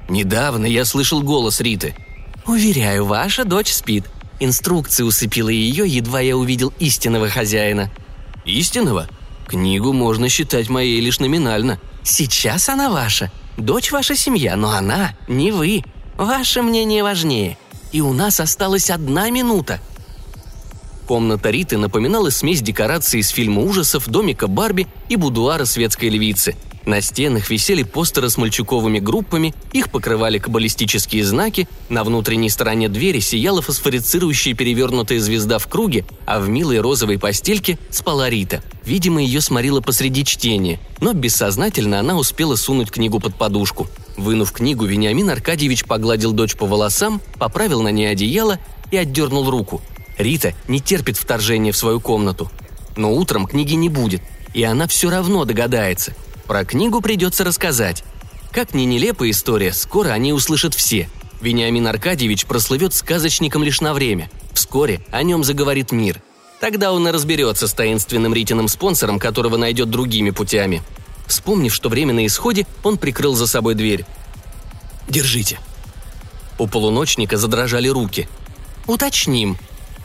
Недавно 0.08 0.66
я 0.66 0.84
слышал 0.84 1.22
голос 1.22 1.60
Риты. 1.60 1.94
Уверяю, 2.46 3.04
ваша 3.06 3.44
дочь 3.44 3.72
спит. 3.72 4.04
Инструкция 4.40 5.04
усыпила 5.04 5.50
ее, 5.50 5.86
едва 5.86 6.20
я 6.20 6.36
увидел 6.36 6.72
истинного 6.78 7.28
хозяина. 7.28 7.90
Истинного? 8.50 9.08
Книгу 9.46 9.92
можно 9.92 10.28
считать 10.28 10.68
моей 10.68 11.00
лишь 11.00 11.18
номинально. 11.18 11.80
Сейчас 12.02 12.68
она 12.68 12.90
ваша. 12.90 13.30
Дочь 13.56 13.92
ваша 13.92 14.16
семья, 14.16 14.56
но 14.56 14.70
она 14.70 15.14
не 15.28 15.52
вы. 15.52 15.82
Ваше 16.16 16.62
мнение 16.62 17.02
важнее. 17.02 17.58
И 17.92 18.00
у 18.00 18.12
нас 18.12 18.40
осталась 18.40 18.90
одна 18.90 19.30
минута. 19.30 19.80
Комната 21.10 21.50
Риты 21.50 21.76
напоминала 21.76 22.30
смесь 22.30 22.62
декораций 22.62 23.18
из 23.18 23.30
фильма 23.30 23.62
ужасов, 23.62 24.06
домика 24.06 24.46
Барби 24.46 24.86
и 25.08 25.16
будуара 25.16 25.64
светской 25.64 26.08
львицы– 26.08 26.54
на 26.86 27.02
стенах 27.02 27.50
висели 27.50 27.82
постеры 27.82 28.30
с 28.30 28.38
мальчуковыми 28.38 29.00
группами, 29.00 29.54
их 29.72 29.90
покрывали 29.90 30.38
каббалистические 30.38 31.24
знаки, 31.24 31.68
на 31.90 32.04
внутренней 32.04 32.48
стороне 32.48 32.88
двери 32.88 33.20
сияла 33.20 33.60
фосфорицирующая 33.60 34.54
перевернутая 34.54 35.20
звезда 35.20 35.58
в 35.58 35.66
круге, 35.66 36.06
а 36.26 36.40
в 36.40 36.48
милой 36.48 36.80
розовой 36.80 37.18
постельке 37.18 37.78
спала 37.90 38.30
Рита. 38.30 38.62
Видимо, 38.84 39.22
ее 39.22 39.40
сморило 39.42 39.80
посреди 39.80 40.24
чтения, 40.24 40.80
но 41.00 41.12
бессознательно 41.12 42.00
она 42.00 42.16
успела 42.16 42.56
сунуть 42.56 42.90
книгу 42.90 43.20
под 43.20 43.34
подушку. 43.34 43.88
Вынув 44.16 44.52
книгу, 44.52 44.84
Вениамин 44.84 45.28
Аркадьевич 45.28 45.84
погладил 45.84 46.32
дочь 46.32 46.56
по 46.56 46.66
волосам, 46.66 47.20
поправил 47.38 47.82
на 47.82 47.88
ней 47.88 48.06
одеяло 48.06 48.58
и 48.90 48.96
отдернул 48.96 49.50
руку. 49.50 49.82
Рита 50.22 50.54
не 50.68 50.80
терпит 50.80 51.16
вторжения 51.16 51.72
в 51.72 51.76
свою 51.76 52.00
комнату. 52.00 52.50
Но 52.96 53.12
утром 53.12 53.46
книги 53.46 53.74
не 53.74 53.88
будет, 53.88 54.22
и 54.54 54.62
она 54.62 54.86
все 54.86 55.10
равно 55.10 55.44
догадается– 55.44 56.14
про 56.50 56.64
книгу 56.64 57.00
придется 57.00 57.44
рассказать. 57.44 58.02
Как 58.50 58.74
ни 58.74 58.82
нелепая 58.82 59.30
история, 59.30 59.72
скоро 59.72 60.08
они 60.08 60.32
услышат 60.32 60.74
все. 60.74 61.08
Вениамин 61.40 61.86
Аркадьевич 61.86 62.44
прослывет 62.44 62.92
сказочником 62.92 63.62
лишь 63.62 63.80
на 63.80 63.94
время. 63.94 64.28
Вскоре 64.52 65.00
о 65.12 65.22
нем 65.22 65.44
заговорит 65.44 65.92
мир. 65.92 66.20
Тогда 66.58 66.92
он 66.92 67.06
и 67.06 67.12
разберется 67.12 67.68
с 67.68 67.72
таинственным 67.72 68.34
Ритиным 68.34 68.66
спонсором, 68.66 69.20
которого 69.20 69.58
найдет 69.58 69.90
другими 69.90 70.30
путями. 70.30 70.82
Вспомнив, 71.28 71.72
что 71.72 71.88
время 71.88 72.14
на 72.14 72.26
исходе, 72.26 72.66
он 72.82 72.98
прикрыл 72.98 73.36
за 73.36 73.46
собой 73.46 73.76
дверь. 73.76 74.04
«Держите». 75.08 75.60
У 76.58 76.66
полуночника 76.66 77.36
задрожали 77.36 77.86
руки. 77.86 78.28
«Уточним. 78.88 79.56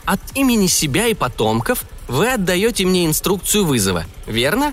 От 0.06 0.20
имени 0.34 0.68
себя 0.68 1.08
и 1.08 1.14
потомков 1.14 1.84
вы 2.06 2.32
отдаете 2.32 2.86
мне 2.86 3.06
инструкцию 3.06 3.66
вызова, 3.66 4.04
верно?» 4.26 4.72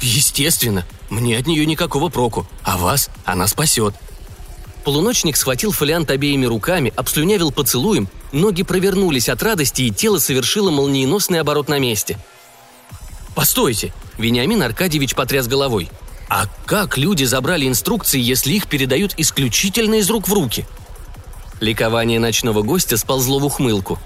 «Естественно. 0.00 0.84
Мне 1.08 1.38
от 1.38 1.46
нее 1.46 1.64
никакого 1.64 2.08
проку, 2.08 2.46
а 2.64 2.76
вас 2.76 3.08
она 3.24 3.46
спасет». 3.46 3.94
Полуночник 4.84 5.36
схватил 5.36 5.72
фолиант 5.72 6.10
обеими 6.10 6.46
руками, 6.46 6.92
обслюнявил 6.94 7.50
поцелуем, 7.52 8.08
ноги 8.32 8.62
провернулись 8.62 9.28
от 9.28 9.42
радости, 9.42 9.82
и 9.82 9.90
тело 9.90 10.18
совершило 10.18 10.70
молниеносный 10.70 11.40
оборот 11.40 11.68
на 11.68 11.78
месте. 11.78 12.18
«Постойте!»– 13.34 13.92
Вениамин 14.18 14.62
Аркадьевич 14.62 15.14
потряс 15.14 15.46
головой. 15.46 15.90
«А 16.28 16.46
как 16.66 16.98
люди 16.98 17.24
забрали 17.24 17.68
инструкции, 17.68 18.20
если 18.20 18.52
их 18.54 18.66
передают 18.66 19.14
исключительно 19.16 19.96
из 19.96 20.10
рук 20.10 20.26
в 20.28 20.32
руки?» 20.32 20.66
Ликование 21.60 22.18
ночного 22.18 22.62
гостя 22.62 22.96
сползло 22.96 23.38
в 23.38 23.44
ухмылку. 23.44 23.98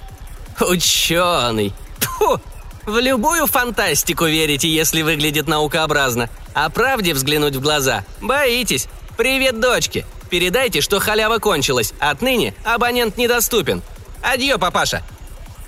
«Ученый! 0.60 1.72
Тьфу! 1.98 2.40
В 2.86 2.98
любую 2.98 3.46
фантастику 3.46 4.26
верите, 4.26 4.68
если 4.68 5.02
выглядит 5.02 5.46
наукообразно. 5.46 6.28
А 6.54 6.68
правде 6.70 7.14
взглянуть 7.14 7.56
в 7.56 7.60
глаза 7.60 8.04
боитесь. 8.20 8.88
Привет, 9.16 9.60
дочке. 9.60 10.06
Передайте, 10.28 10.80
что 10.80 10.98
халява 10.98 11.38
кончилась. 11.38 11.92
Отныне 11.98 12.54
абонент 12.64 13.16
недоступен. 13.16 13.82
Адьё, 14.22 14.58
папаша!» 14.58 15.02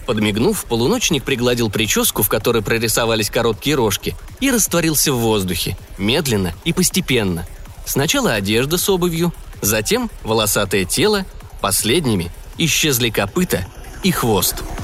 Подмигнув, 0.07 0.65
полуночник 0.65 1.23
пригладил 1.23 1.71
прическу, 1.71 2.23
в 2.23 2.29
которой 2.29 2.63
прорисовались 2.63 3.31
короткие 3.31 3.77
рожки, 3.77 4.17
и 4.41 4.51
растворился 4.51 5.13
в 5.13 5.19
воздухе, 5.19 5.77
медленно 5.97 6.55
и 6.65 6.73
постепенно. 6.73 7.47
Сначала 7.87 8.33
одежда 8.33 8.79
с 8.79 8.89
обувью, 8.89 9.33
затем 9.61 10.11
волосатое 10.25 10.85
тело, 10.85 11.25
последними 11.61 12.33
исчезли 12.59 13.11
копыта 13.11 13.65
и 14.03 14.11
хвост– 14.11 14.63